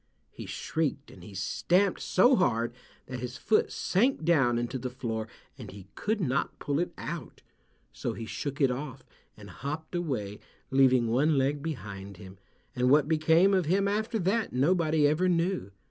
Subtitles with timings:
[0.31, 2.73] he shrieked and he stamped so hard
[3.05, 5.27] that his foot sank down into the floor
[5.59, 7.43] and he could not pull it out,
[7.93, 9.03] so he shook it off
[9.37, 10.39] and hopped away,
[10.71, 12.39] leaving one leg behind him,
[12.75, 15.69] and what became of him after that nobody ever knew.